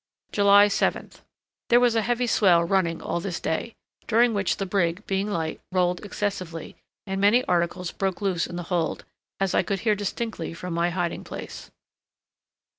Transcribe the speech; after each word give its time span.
July 0.31 0.65
7th. 0.67 1.21
There 1.69 1.79
was 1.79 1.93
a 1.93 2.01
heavy 2.01 2.25
swell 2.25 2.63
running 2.63 3.03
all 3.03 3.19
this 3.19 3.39
day, 3.39 3.75
during 4.07 4.33
which 4.33 4.57
the 4.57 4.65
brig, 4.65 5.05
being 5.05 5.29
light, 5.29 5.61
rolled 5.71 6.03
excessively, 6.03 6.75
and 7.05 7.21
many 7.21 7.43
articles 7.45 7.91
broke 7.91 8.19
loose 8.19 8.47
in 8.47 8.55
the 8.55 8.63
hold, 8.73 9.05
as 9.39 9.53
I 9.53 9.61
could 9.61 9.81
hear 9.81 9.93
distinctly 9.93 10.55
from 10.55 10.73
my 10.73 10.89
hiding 10.89 11.23
place. 11.23 11.69